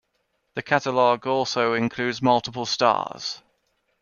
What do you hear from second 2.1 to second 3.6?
multiple stars.